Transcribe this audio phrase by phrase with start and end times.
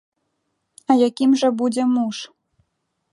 [0.93, 2.17] А якім жа будзе муж?